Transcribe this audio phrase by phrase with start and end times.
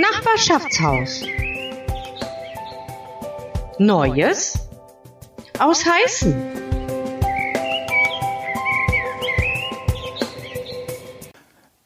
[0.00, 1.24] Nachbarschaftshaus.
[3.80, 4.56] Neues
[5.58, 6.36] aus Heißen.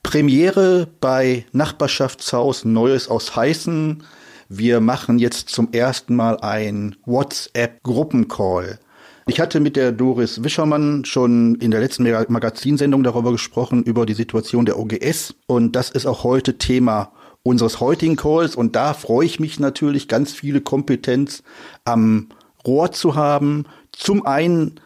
[0.02, 4.02] Premiere bei Nachbarschaftshaus Neues aus Heißen.
[4.50, 8.78] Wir machen jetzt zum ersten Mal ein WhatsApp-Gruppencall.
[9.26, 14.12] Ich hatte mit der Doris Wischermann schon in der letzten Magazinsendung darüber gesprochen, über die
[14.12, 15.34] Situation der OGS.
[15.46, 17.10] Und das ist auch heute Thema
[17.42, 18.56] unseres heutigen Calls.
[18.56, 21.42] Und da freue ich mich natürlich, ganz viele Kompetenz
[21.84, 22.28] am
[22.66, 23.66] Rohr zu haben.
[23.92, 24.80] Zum einen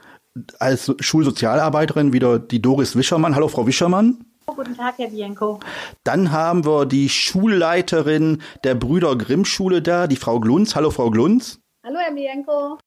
[0.59, 3.34] als Schulsozialarbeiterin wieder die Doris Wischermann.
[3.34, 4.24] Hallo, Frau Wischermann.
[4.46, 5.60] Guten Tag, Herr Bienko.
[6.05, 10.77] Dann haben wir die Schulleiterin der Brüder Grimm Schule da, die Frau Glunz.
[10.77, 11.59] Hallo, Frau Glunz.
[11.84, 12.79] Hallo, Herr Bienko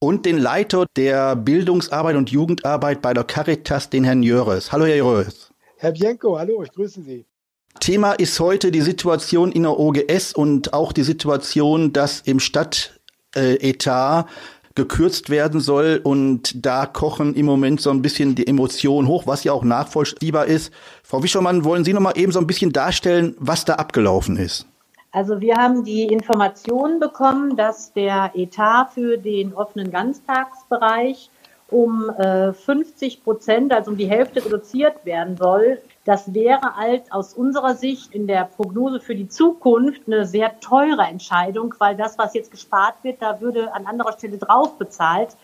[0.00, 4.72] und den Leiter der Bildungsarbeit und Jugendarbeit bei der Caritas, den Herrn Jöres.
[4.72, 5.52] Hallo, Herr Jöres.
[5.76, 7.26] Herr Bienko, hallo, ich grüße Sie.
[7.78, 14.26] Thema ist heute die Situation in der OGS und auch die Situation, dass im Stadtetat
[14.74, 19.44] gekürzt werden soll und da kochen im Moment so ein bisschen die Emotionen hoch, was
[19.44, 20.72] ja auch nachvollziehbar ist.
[21.02, 24.66] Frau Wischermann, wollen Sie noch mal eben so ein bisschen darstellen, was da abgelaufen ist?
[25.12, 31.30] Also wir haben die Information bekommen, dass der Etat für den offenen Ganztagsbereich
[31.68, 35.80] um äh, 50 Prozent, also um die Hälfte reduziert werden soll.
[36.10, 41.02] Das wäre halt aus unserer Sicht in der Prognose für die Zukunft eine sehr teure
[41.02, 45.36] Entscheidung, weil das, was jetzt gespart wird, da würde an anderer Stelle drauf bezahlt,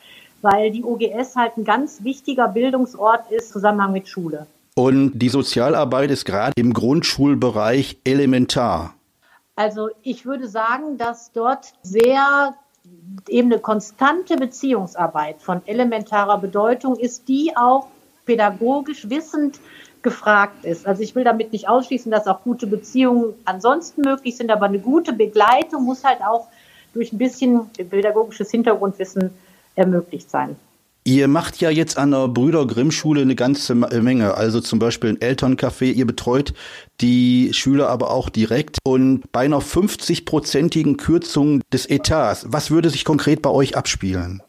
[0.43, 4.49] weil die OGS halt ein ganz wichtiger Bildungsort ist, Zusammenhang mit Schule.
[4.75, 8.95] Und die Sozialarbeit ist gerade im Grundschulbereich elementar.
[9.55, 12.57] Also ich würde sagen, dass dort sehr
[13.29, 17.87] eben eine konstante Beziehungsarbeit von elementarer Bedeutung ist, die auch
[18.25, 19.61] pädagogisch wissend
[20.07, 20.87] gefragt ist.
[20.87, 24.79] Also ich will damit nicht ausschließen, dass auch gute Beziehungen ansonsten möglich sind, aber eine
[24.79, 26.47] gute Begleitung muss halt auch
[26.95, 29.31] durch ein bisschen pädagogisches Hintergrundwissen
[29.75, 30.55] ermöglicht sein.
[31.03, 35.11] Ihr macht ja jetzt an der Brüder Grimm Schule eine ganze Menge, also zum Beispiel
[35.11, 35.93] ein Elterncafé.
[35.93, 36.55] Ihr betreut
[37.01, 42.47] die Schüler aber auch direkt und bei einer 50-prozentigen Kürzung des Etats.
[42.49, 44.41] Was würde sich konkret bei euch abspielen?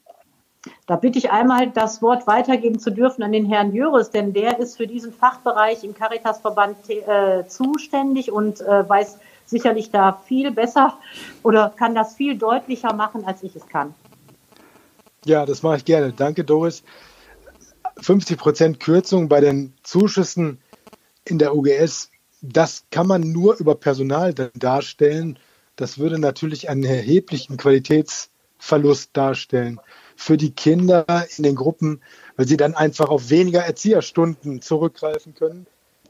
[0.88, 4.58] Da bitte ich einmal, das Wort weitergeben zu dürfen an den Herrn Jöres, denn der
[4.58, 10.97] ist für diesen Fachbereich im Caritasverband äh, zuständig und äh, weiß sicherlich da viel besser
[11.44, 13.94] oder kann das viel deutlicher machen, als ich es kann.
[15.26, 16.14] Ja, das mache ich gerne.
[16.14, 16.84] Danke, Doris.
[18.00, 20.59] 50 Prozent Kürzung bei den Zuschüssen
[21.26, 22.12] in der UGS,
[22.42, 25.38] das kann man nur über Personal darstellen.
[25.76, 29.81] Das würde natürlich einen erheblichen Qualitätsverlust darstellen
[30.17, 31.05] für die Kinder
[31.38, 32.01] in den Gruppen,
[32.35, 35.67] weil sie dann einfach auf weniger Erzieherstunden zurückgreifen können.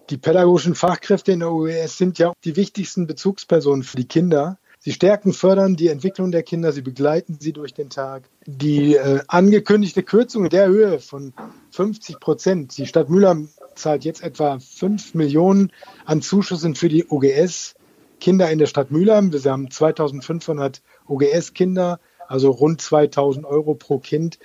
[0.10, 4.58] Die pädagogischen Fachkräfte in der UES sind ja die wichtigsten Bezugspersonen für die Kinder.
[4.80, 8.30] Sie stärken, fördern die Entwicklung der Kinder, sie begleiten sie durch den Tag.
[8.46, 11.34] Die äh, angekündigte Kürzung in der Höhe von
[11.72, 15.74] 50 Prozent, die Stadt Mülheim zahlt jetzt etwa 5 Millionen
[16.06, 17.76] an Zuschüssen für die OGS.
[18.22, 19.34] Kinder in der Stadt Mülheim.
[19.34, 24.40] Wir haben 2500 OGS-Kinder, also rund 2000 Euro pro Kind.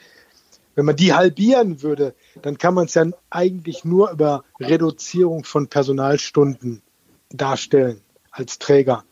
[0.75, 5.69] Wenn man die halbieren würde, dann kann man es ja eigentlich nur über Reduzierung von
[5.69, 6.83] Personalstunden
[7.31, 8.01] darstellen
[8.31, 9.05] als Träger.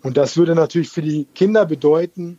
[0.00, 2.38] Und das würde natürlich für die Kinder bedeuten,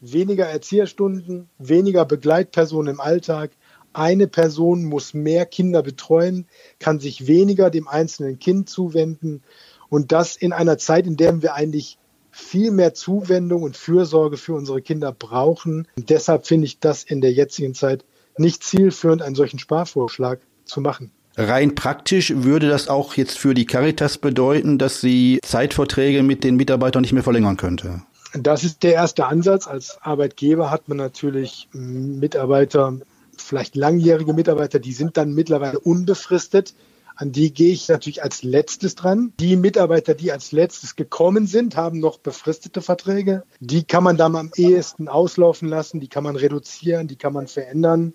[0.00, 3.50] weniger Erzieherstunden, weniger Begleitpersonen im Alltag.
[3.92, 6.46] Eine Person muss mehr Kinder betreuen,
[6.78, 9.42] kann sich weniger dem einzelnen Kind zuwenden.
[9.90, 11.98] Und das in einer Zeit, in der wir eigentlich
[12.32, 15.86] viel mehr Zuwendung und Fürsorge für unsere Kinder brauchen.
[15.96, 18.04] Und deshalb finde ich das in der jetzigen Zeit
[18.38, 21.12] nicht zielführend, einen solchen Sparvorschlag zu machen.
[21.36, 26.56] Rein praktisch würde das auch jetzt für die Caritas bedeuten, dass sie Zeitverträge mit den
[26.56, 28.02] Mitarbeitern nicht mehr verlängern könnte.
[28.34, 29.66] Das ist der erste Ansatz.
[29.66, 32.98] Als Arbeitgeber hat man natürlich Mitarbeiter,
[33.36, 36.74] vielleicht langjährige Mitarbeiter, die sind dann mittlerweile unbefristet.
[37.22, 39.32] An die gehe ich natürlich als letztes dran.
[39.38, 43.44] Die Mitarbeiter, die als letztes gekommen sind, haben noch befristete Verträge.
[43.60, 47.46] Die kann man dann am ehesten auslaufen lassen, die kann man reduzieren, die kann man
[47.46, 48.12] verändern.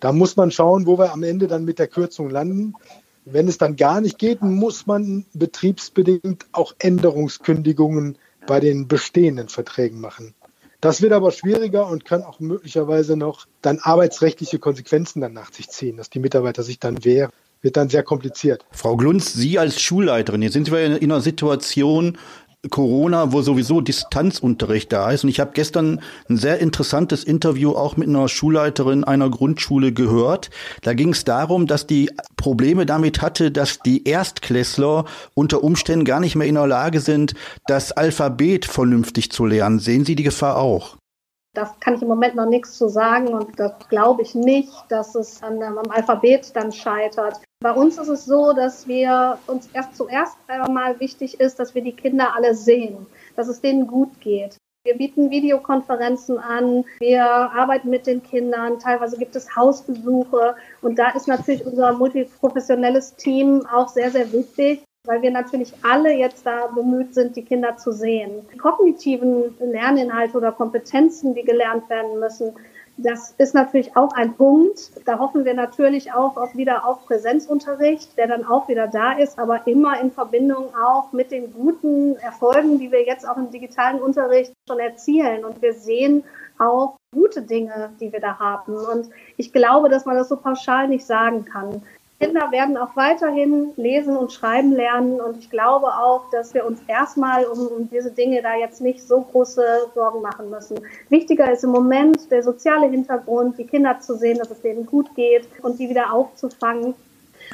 [0.00, 2.74] Da muss man schauen, wo wir am Ende dann mit der Kürzung landen.
[3.26, 10.00] Wenn es dann gar nicht geht, muss man betriebsbedingt auch Änderungskündigungen bei den bestehenden Verträgen
[10.00, 10.34] machen.
[10.80, 15.68] Das wird aber schwieriger und kann auch möglicherweise noch dann arbeitsrechtliche Konsequenzen dann nach sich
[15.68, 17.30] ziehen, dass die Mitarbeiter sich dann wehren.
[17.62, 18.64] Wird dann sehr kompliziert.
[18.70, 22.16] Frau Glunz, Sie als Schulleiterin, jetzt sind wir in einer Situation,
[22.68, 25.24] Corona, wo sowieso Distanzunterricht da ist.
[25.24, 30.50] Und ich habe gestern ein sehr interessantes Interview auch mit einer Schulleiterin einer Grundschule gehört.
[30.82, 36.20] Da ging es darum, dass die Probleme damit hatte, dass die Erstklässler unter Umständen gar
[36.20, 37.34] nicht mehr in der Lage sind,
[37.66, 39.78] das Alphabet vernünftig zu lernen.
[39.78, 40.98] Sehen Sie die Gefahr auch?
[41.54, 45.14] Das kann ich im Moment noch nichts zu sagen und das glaube ich nicht, dass
[45.16, 47.40] es an, am Alphabet dann scheitert.
[47.62, 51.82] Bei uns ist es so, dass wir uns erst zuerst einmal wichtig ist, dass wir
[51.82, 54.56] die Kinder alle sehen, dass es denen gut geht.
[54.82, 61.10] Wir bieten Videokonferenzen an, wir arbeiten mit den Kindern, teilweise gibt es Hausbesuche und da
[61.10, 66.66] ist natürlich unser multiprofessionelles Team auch sehr, sehr wichtig, weil wir natürlich alle jetzt da
[66.68, 68.46] bemüht sind, die Kinder zu sehen.
[68.54, 72.54] Die kognitiven Lerninhalte oder Kompetenzen, die gelernt werden müssen,
[72.96, 74.90] das ist natürlich auch ein Punkt.
[75.06, 79.38] Da hoffen wir natürlich auch auf wieder auf Präsenzunterricht, der dann auch wieder da ist,
[79.38, 84.00] aber immer in Verbindung auch mit den guten Erfolgen, die wir jetzt auch im digitalen
[84.00, 85.44] Unterricht schon erzielen.
[85.44, 86.24] Und wir sehen
[86.58, 88.74] auch gute Dinge, die wir da haben.
[88.74, 91.82] Und ich glaube, dass man das so pauschal nicht sagen kann.
[92.20, 96.80] Kinder werden auch weiterhin lesen und schreiben lernen und ich glaube auch, dass wir uns
[96.86, 99.64] erstmal um, um, diese Dinge da jetzt nicht so große
[99.94, 100.80] Sorgen machen müssen.
[101.08, 105.14] Wichtiger ist im Moment der soziale Hintergrund, die Kinder zu sehen, dass es denen gut
[105.14, 106.94] geht und die wieder aufzufangen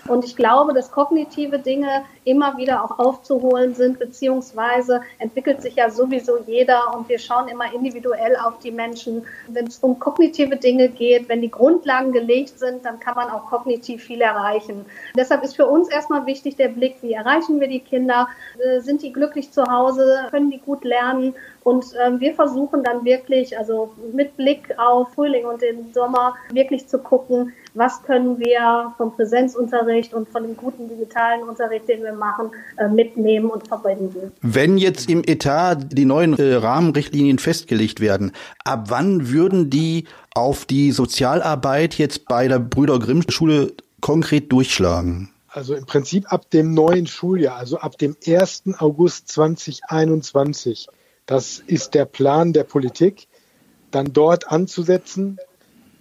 [0.08, 5.90] und ich glaube, dass kognitive Dinge immer wieder auch aufzuholen sind, beziehungsweise entwickelt sich ja
[5.90, 9.24] sowieso jeder und wir schauen immer individuell auf die Menschen.
[9.48, 13.46] Wenn es um kognitive Dinge geht, wenn die Grundlagen gelegt sind, dann kann man auch
[13.46, 14.84] kognitiv viel erreichen.
[15.16, 18.28] Deshalb ist für uns erstmal wichtig der Blick, wie erreichen wir die Kinder?
[18.58, 20.26] Äh, sind die glücklich zu Hause?
[20.30, 21.34] Können die gut lernen?
[21.62, 26.86] Und ähm, wir versuchen dann wirklich, also mit Blick auf Frühling und den Sommer, wirklich
[26.86, 32.14] zu gucken, was können wir vom Präsenzunterricht und von dem guten digitalen Unterricht, den wir
[32.14, 34.32] machen, äh, mitnehmen und verbinden.
[34.40, 38.32] Wenn jetzt im Etat die neuen äh, Rahmenrichtlinien festgelegt werden,
[38.64, 45.30] ab wann würden die auf die Sozialarbeit jetzt bei der Brüder Grimm Schule konkret durchschlagen?
[45.48, 48.64] Also im Prinzip ab dem neuen Schuljahr, also ab dem 1.
[48.78, 50.88] August 2021.
[51.24, 53.26] Das ist der Plan der Politik,
[53.90, 55.38] dann dort anzusetzen,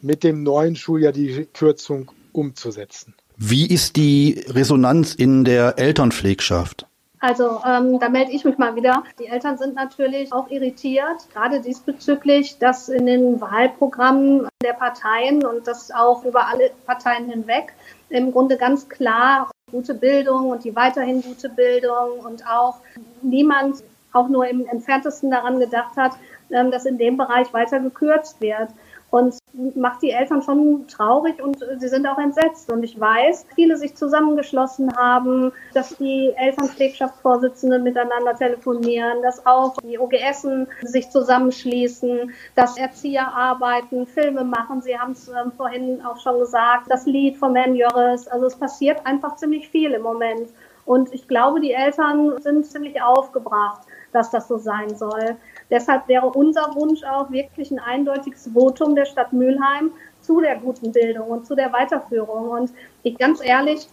[0.06, 3.16] mit dem neuen Schuljahr die Kürzung umzusetzen.
[3.38, 6.86] Wie ist die Resonanz in der Elternpflegschaft?
[7.20, 9.04] Also ähm, da melde ich mich mal wieder.
[9.20, 15.66] Die Eltern sind natürlich auch irritiert, gerade diesbezüglich, dass in den Wahlprogrammen der Parteien und
[15.68, 17.74] das auch über alle Parteien hinweg
[18.10, 22.76] im Grunde ganz klar gute Bildung und die weiterhin gute Bildung und auch
[23.24, 26.12] niemand auch nur im entferntesten daran gedacht hat,
[26.52, 28.70] ähm, dass in dem Bereich weiter gekürzt wird.
[29.16, 29.38] Und
[29.76, 32.70] macht die Eltern schon traurig und sie sind auch entsetzt.
[32.70, 39.98] Und ich weiß, viele sich zusammengeschlossen haben, dass die Elternpflegschaftsvorsitzenden miteinander telefonieren, dass auch die
[39.98, 44.82] OGSen sich zusammenschließen, dass Erzieher arbeiten, Filme machen.
[44.82, 48.28] Sie haben es ähm, vorhin auch schon gesagt, das Lied von Herrn Jörres.
[48.28, 50.50] Also es passiert einfach ziemlich viel im Moment.
[50.86, 55.38] Und ich glaube, die Eltern sind ziemlich aufgebracht, dass das so sein soll.
[55.70, 59.92] Deshalb wäre unser Wunsch auch wirklich ein eindeutiges Votum der Stadt Mülheim
[60.22, 62.50] zu der guten Bildung und zu der Weiterführung.
[62.50, 62.72] Und
[63.04, 63.88] ich ganz ehrlich,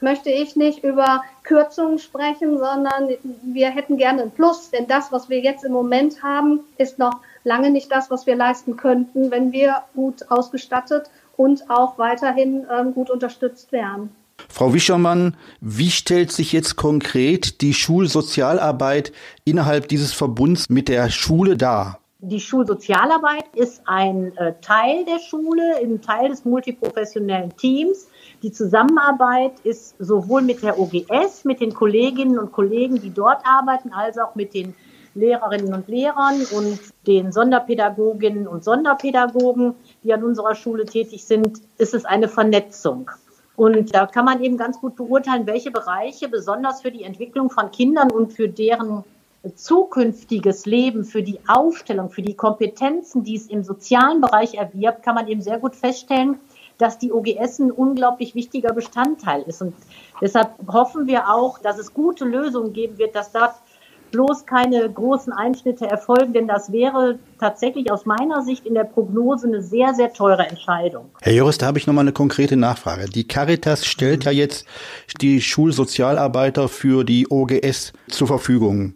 [0.00, 3.08] möchte ich nicht über Kürzungen sprechen, sondern
[3.42, 7.20] wir hätten gerne ein Plus, denn das, was wir jetzt im Moment haben, ist noch
[7.42, 12.94] lange nicht das, was wir leisten könnten, wenn wir gut ausgestattet und auch weiterhin ähm,
[12.94, 14.14] gut unterstützt wären.
[14.48, 19.12] Frau Wischermann, wie stellt sich jetzt konkret die Schulsozialarbeit
[19.44, 22.00] innerhalb dieses Verbunds mit der Schule dar?
[22.26, 28.08] Die Schulsozialarbeit ist ein äh, Teil der Schule, ein Teil des multiprofessionellen Teams.
[28.42, 33.92] Die Zusammenarbeit ist sowohl mit der OGS, mit den Kolleginnen und Kollegen, die dort arbeiten,
[33.92, 34.74] als auch mit den
[35.14, 41.92] Lehrerinnen und Lehrern und den Sonderpädagoginnen und Sonderpädagogen, die an unserer Schule tätig sind, ist
[41.92, 43.10] es eine Vernetzung.
[43.56, 47.70] Und da kann man eben ganz gut beurteilen, welche Bereiche besonders für die Entwicklung von
[47.70, 49.04] Kindern und für deren
[49.54, 55.14] zukünftiges Leben, für die Aufstellung, für die Kompetenzen, die es im sozialen Bereich erwirbt, kann
[55.14, 56.40] man eben sehr gut feststellen,
[56.78, 59.62] dass die OGS ein unglaublich wichtiger Bestandteil ist.
[59.62, 59.74] Und
[60.20, 63.54] deshalb hoffen wir auch, dass es gute Lösungen geben wird, dass dort
[64.14, 69.48] bloß keine großen Einschnitte erfolgen, denn das wäre tatsächlich aus meiner Sicht in der Prognose
[69.48, 71.10] eine sehr, sehr teure Entscheidung.
[71.20, 73.06] Herr Joris, da habe ich nochmal eine konkrete Nachfrage.
[73.06, 74.66] Die Caritas stellt ja jetzt
[75.20, 78.94] die Schulsozialarbeiter für die OGS zur Verfügung.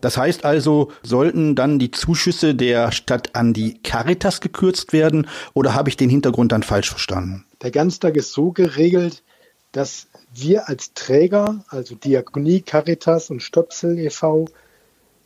[0.00, 5.74] Das heißt also, sollten dann die Zuschüsse der Stadt an die Caritas gekürzt werden oder
[5.74, 7.44] habe ich den Hintergrund dann falsch verstanden?
[7.62, 9.24] Der Ganztag ist so geregelt,
[9.72, 14.46] dass wir als Träger, also Diakonie, Caritas und Stöpsel e.V.,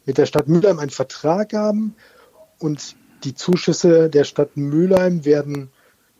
[0.06, 1.96] mit der Stadt Mülheim einen Vertrag haben
[2.60, 5.70] und die Zuschüsse der Stadt Mülheim werden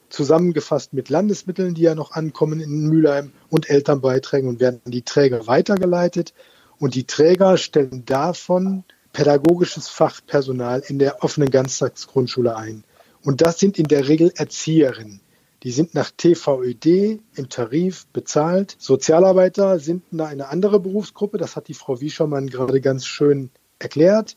[0.09, 5.03] zusammengefasst mit Landesmitteln, die ja noch ankommen in Mülheim und Elternbeiträgen und werden an die
[5.03, 6.35] Träger weitergeleitet.
[6.79, 12.85] Und die Träger stellen davon pädagogisches Fachpersonal in der offenen Ganztagsgrundschule ein.
[13.23, 15.21] Und das sind in der Regel Erzieherinnen.
[15.67, 18.77] Die sind nach TVÖD im Tarif bezahlt.
[18.79, 21.39] Sozialarbeiter sind eine andere Berufsgruppe.
[21.39, 24.37] Das hat die Frau Wieschermann gerade ganz schön erklärt.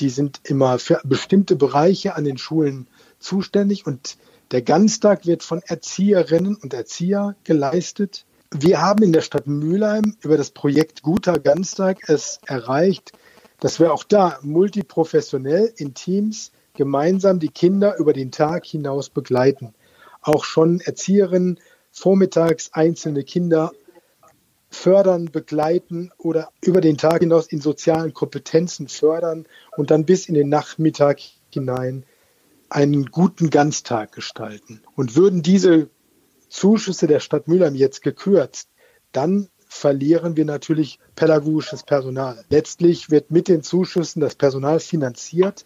[0.00, 2.88] Die sind immer für bestimmte Bereiche an den Schulen
[3.20, 4.16] zuständig und
[4.50, 8.24] der Ganztag wird von Erzieherinnen und Erzieher geleistet.
[8.50, 13.12] Wir haben in der Stadt Mülheim über das Projekt Guter Ganztag es erreicht,
[13.60, 19.72] dass wir auch da multiprofessionell in Teams gemeinsam die Kinder über den Tag hinaus begleiten.
[20.24, 21.60] Auch schon Erzieherinnen
[21.92, 23.72] vormittags einzelne Kinder
[24.70, 30.34] fördern, begleiten oder über den Tag hinaus in sozialen Kompetenzen fördern und dann bis in
[30.34, 32.04] den Nachmittag hinein
[32.68, 34.82] einen guten Ganztag gestalten.
[34.96, 35.88] Und würden diese
[36.48, 38.70] Zuschüsse der Stadt Mülheim jetzt gekürzt,
[39.12, 42.44] dann verlieren wir natürlich pädagogisches Personal.
[42.48, 45.64] Letztlich wird mit den Zuschüssen das Personal finanziert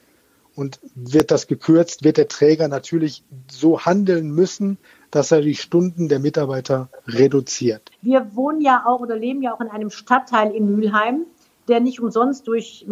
[0.59, 4.77] und wird das gekürzt, wird der Träger natürlich so handeln müssen,
[5.12, 7.93] dass er die Stunden der Mitarbeiter reduziert.
[8.03, 11.27] Wir wohnen ja auch oder leben ja auch in einem Stadtteil in Mülheim,
[11.69, 12.85] der nicht umsonst durch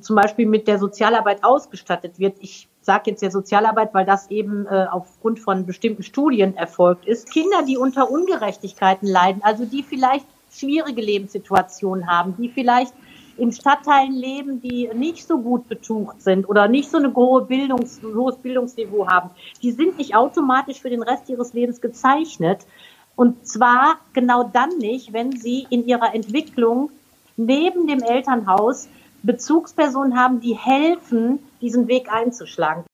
[0.00, 2.36] zum Beispiel mit der Sozialarbeit ausgestattet wird.
[2.40, 7.30] Ich sage jetzt der Sozialarbeit, weil das eben äh, aufgrund von bestimmten Studien erfolgt ist.
[7.30, 12.92] Kinder, die unter Ungerechtigkeiten leiden, also die vielleicht schwierige Lebenssituationen haben, die vielleicht
[13.38, 18.00] in Stadtteilen leben, die nicht so gut betucht sind oder nicht so ein hohe Bildungs,
[18.02, 19.30] hohes Bildungsniveau haben,
[19.62, 22.66] die sind nicht automatisch für den Rest ihres Lebens gezeichnet.
[23.14, 26.90] Und zwar genau dann nicht, wenn sie in ihrer Entwicklung
[27.36, 28.88] neben dem Elternhaus
[29.22, 32.84] Bezugspersonen haben, die helfen, diesen Weg einzuschlagen.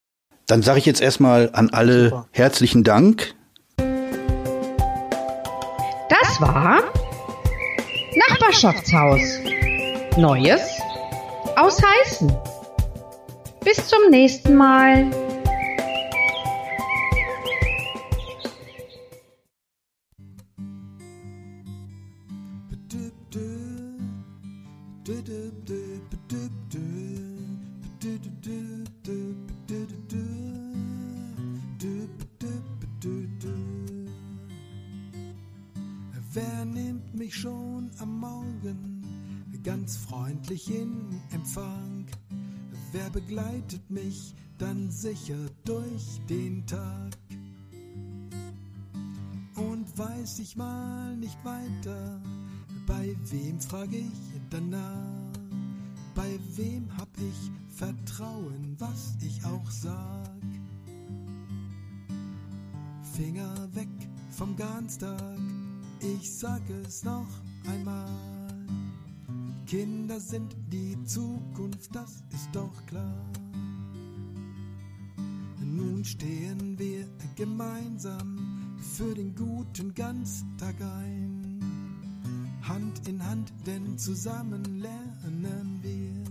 [0.47, 2.27] Dann sage ich jetzt erstmal an alle Super.
[2.33, 3.35] herzlichen Dank.
[6.09, 6.83] Das war
[8.29, 9.41] Nachbarschaftshaus.
[10.19, 10.79] Neues
[11.57, 12.31] aus Heißen.
[13.65, 15.07] Bis zum nächsten Mal.
[39.63, 42.07] Ganz freundlich in Empfang?
[42.93, 47.17] Wer begleitet mich dann sicher durch den Tag?
[49.57, 52.21] Und weiß ich mal nicht weiter,
[52.87, 55.33] bei wem frage ich danach?
[56.15, 60.31] Bei wem hab ich Vertrauen, was ich auch sag?
[63.15, 63.89] Finger weg
[64.31, 65.39] vom Ganztag
[66.03, 67.29] ich sag es noch
[67.71, 68.32] einmal.
[69.73, 73.25] Kinder sind die Zukunft, das ist doch klar.
[75.65, 81.59] Nun stehen wir gemeinsam für den guten Ganztag ein.
[82.61, 86.23] Hand in Hand, denn zusammen lernen wir.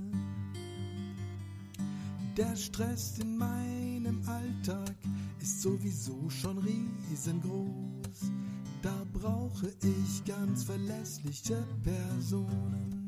[2.37, 4.95] Der Stress in meinem Alltag
[5.39, 8.31] ist sowieso schon riesengroß.
[8.83, 13.00] Da brauche ich ganz verlässliche Personen.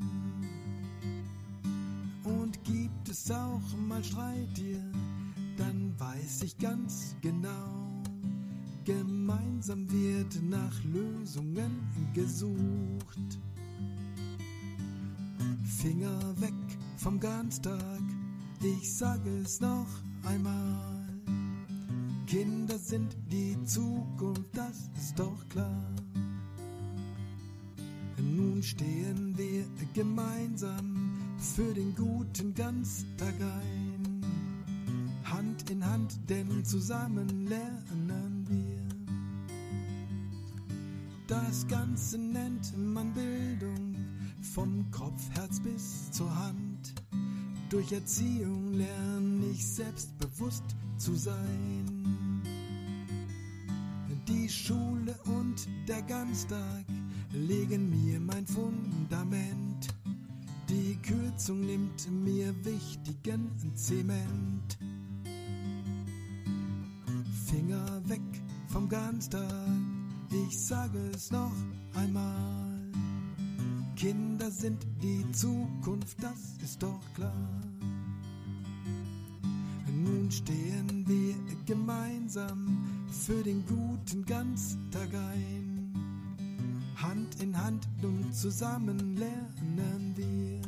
[3.14, 4.84] Es auch mal Streit hier,
[5.56, 8.02] dann weiß ich ganz genau,
[8.86, 11.80] gemeinsam wird nach Lösungen
[12.16, 13.40] gesucht.
[15.64, 16.54] Finger weg
[16.98, 18.02] vom Ganztag,
[18.64, 19.88] ich sage es noch
[20.24, 21.08] einmal.
[22.26, 25.94] Kinder sind die Zukunft, das ist doch klar.
[28.18, 30.93] Nun stehen wir gemeinsam
[31.44, 34.22] für den guten Ganztag ein.
[35.26, 38.80] Hand in Hand, denn zusammen lernen wir.
[41.28, 43.96] Das Ganze nennt man Bildung,
[44.42, 46.94] vom Kopf, Herz bis zur Hand.
[47.70, 50.64] Durch Erziehung lerne ich selbstbewusst
[50.98, 52.42] zu sein.
[54.28, 56.86] Die Schule und der Ganztag
[57.34, 59.63] legen mir mein Fundament.
[61.04, 64.78] Kürzung nimmt mir wichtigen Zement.
[67.46, 68.22] Finger weg
[68.68, 69.68] vom Ganztag,
[70.32, 71.52] ich sage es noch
[71.94, 72.80] einmal.
[73.98, 77.62] Kinder sind die Zukunft, das ist doch klar.
[79.94, 85.94] Nun stehen wir gemeinsam für den guten Ganztag ein.
[86.96, 90.63] Hand in Hand nun zusammen lernen wir.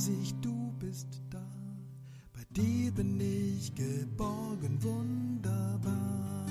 [0.00, 1.44] Weiß ich, du bist da.
[2.32, 6.46] Bei dir bin ich geborgen, wunderbar.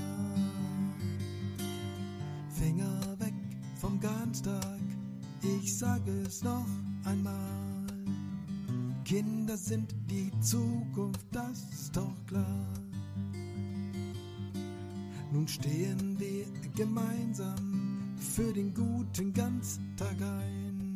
[2.50, 3.34] Finger weg
[3.75, 4.82] vom Ganztag,
[5.41, 6.68] ich sage es noch
[7.06, 7.88] einmal.
[9.03, 12.68] Kinder sind die Zukunft, das ist doch klar.
[15.32, 20.88] Nun stehen wir gemeinsam für den guten Ganztag ein.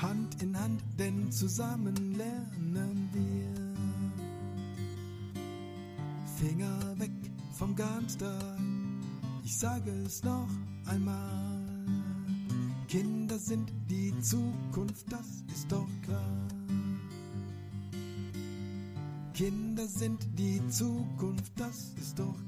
[0.00, 3.68] Hand in Hand, denn zusammen lernen wir.
[6.36, 7.10] Finger weg
[7.52, 8.58] vom Ganztag,
[9.42, 10.48] ich sage es noch
[10.86, 11.58] einmal.
[12.86, 16.48] Kinder sind die Zukunft, das ist doch klar.
[19.34, 22.47] Kinder sind die Zukunft, das ist doch klar.